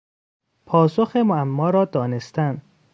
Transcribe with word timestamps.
پاسخ 0.65 1.15
معما 1.15 1.69
را 1.69 1.85
دانستن 1.85 2.61